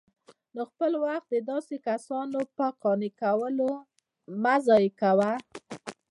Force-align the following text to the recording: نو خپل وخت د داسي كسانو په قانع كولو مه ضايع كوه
نو 0.55 0.61
خپل 0.71 0.91
وخت 1.05 1.27
د 1.33 1.37
داسي 1.51 1.77
كسانو 1.87 2.39
په 2.57 2.67
قانع 2.83 3.11
كولو 3.21 3.71
مه 4.41 4.55
ضايع 4.67 4.91
كوه 5.01 5.31